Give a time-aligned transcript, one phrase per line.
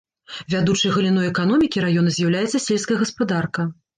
[0.53, 3.69] Вядучай галіной эканомікі раёна з'яўляецца сельская гаспадарка.